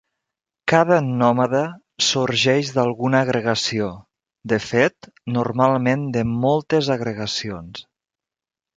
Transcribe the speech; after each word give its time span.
Cada 0.71 0.95
mònada 1.09 1.61
sorgeix 2.05 2.73
d'alguna 2.79 3.21
agregació, 3.27 3.91
de 4.55 4.61
fet 4.73 5.13
normalment 5.39 6.11
de 6.19 6.27
moltes 6.35 6.95
agregacions. 6.99 7.89